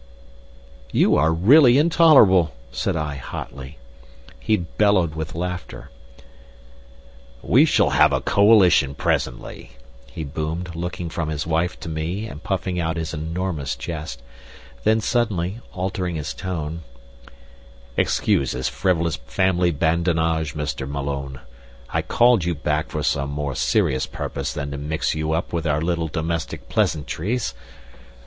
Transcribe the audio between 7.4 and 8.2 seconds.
"We shall have a